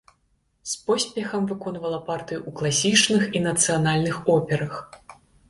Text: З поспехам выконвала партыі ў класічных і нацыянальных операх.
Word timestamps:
З 0.69 0.77
поспехам 0.85 1.43
выконвала 1.51 1.99
партыі 2.07 2.39
ў 2.39 2.49
класічных 2.61 3.29
і 3.41 3.43
нацыянальных 3.47 4.21
операх. 4.39 4.73